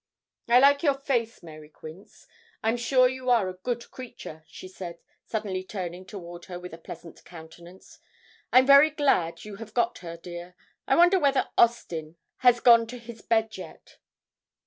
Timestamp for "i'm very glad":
8.51-9.45